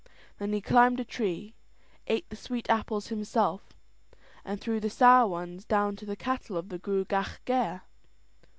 Then 0.39 0.51
he 0.51 0.61
climbed 0.61 0.99
a 0.99 1.05
tree, 1.05 1.53
ate 2.07 2.27
the 2.31 2.35
sweet 2.35 2.67
apples 2.71 3.09
himself, 3.09 3.61
and 4.43 4.59
threw 4.59 4.79
the 4.79 4.89
sour 4.89 5.27
ones 5.27 5.63
down 5.63 5.95
to 5.97 6.07
the 6.07 6.15
cattle 6.15 6.57
of 6.57 6.69
the 6.69 6.79
Gruagach 6.79 7.37
Gaire. 7.45 7.83